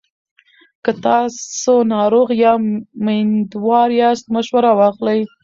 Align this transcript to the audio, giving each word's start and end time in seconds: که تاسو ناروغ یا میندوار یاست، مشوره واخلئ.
که 0.83 0.91
تاسو 1.03 1.75
ناروغ 1.93 2.29
یا 2.43 2.53
میندوار 3.05 3.89
یاست، 3.99 4.25
مشوره 4.35 4.71
واخلئ. 4.79 5.19